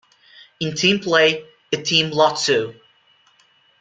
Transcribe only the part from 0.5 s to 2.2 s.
In team play, a Team